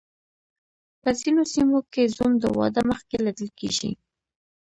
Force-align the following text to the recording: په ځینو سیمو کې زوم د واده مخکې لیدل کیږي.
په 1.01 1.09
ځینو 1.19 1.41
سیمو 1.53 1.79
کې 1.91 2.11
زوم 2.15 2.31
د 2.39 2.45
واده 2.57 2.81
مخکې 2.91 3.15
لیدل 3.25 3.49
کیږي. 3.59 3.91